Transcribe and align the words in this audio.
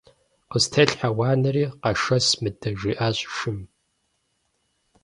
-Къыстелъхьэ 0.51 1.09
уанэри, 1.17 1.65
къэшэс 1.81 2.27
мыдэ!- 2.41 2.69
жиӏащ 2.79 3.17
шым. 3.35 3.59